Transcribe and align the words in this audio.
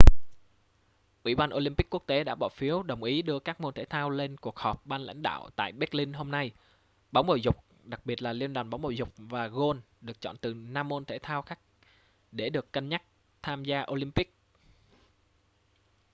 ủy 1.23 1.35
ban 1.35 1.49
olympic 1.53 1.89
quốc 1.89 2.03
tế 2.07 2.23
đã 2.23 2.35
bỏ 2.35 2.49
phiếu 2.49 2.83
đồng 2.83 3.03
ý 3.03 3.21
đưa 3.21 3.39
các 3.39 3.61
môn 3.61 3.73
thể 3.73 3.85
thao 3.85 4.09
lên 4.09 4.37
cuộc 4.37 4.57
họp 4.59 4.85
ban 4.85 5.01
lãnh 5.01 5.21
đạo 5.21 5.49
tại 5.55 5.71
berlin 5.71 6.13
hôm 6.13 6.31
nay 6.31 6.51
bóng 7.11 7.27
bầu 7.27 7.37
dục 7.37 7.63
đặc 7.83 8.05
biệt 8.05 8.21
là 8.21 8.33
liên 8.33 8.53
đoàn 8.53 8.69
bóng 8.69 8.81
bầu 8.81 8.91
dục 8.91 9.09
và 9.17 9.47
gôn 9.47 9.81
được 10.01 10.21
chọn 10.21 10.37
từ 10.41 10.53
năm 10.53 10.87
môn 10.87 11.05
thể 11.05 11.19
thao 11.19 11.41
khác 11.41 11.59
để 12.31 12.49
được 12.49 12.71
cân 12.71 12.89
nhắc 12.89 13.03
tham 13.41 13.63
gia 13.65 13.85
olympics 13.91 14.31